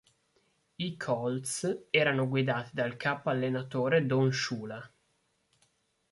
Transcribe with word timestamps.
I 0.77 0.97
Colts 0.97 1.81
erano 1.91 2.27
guidati 2.27 2.71
dal 2.73 2.97
capo-allenatore 2.97 4.03
Don 4.07 4.31
Shula. 4.31 4.91